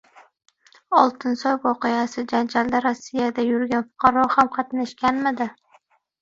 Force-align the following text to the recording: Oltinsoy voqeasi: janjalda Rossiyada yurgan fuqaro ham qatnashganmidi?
Oltinsoy 1.01 1.57
voqeasi: 1.65 2.23
janjalda 2.31 2.81
Rossiyada 2.85 3.45
yurgan 3.49 3.85
fuqaro 3.91 4.25
ham 4.39 4.51
qatnashganmidi? 4.57 5.49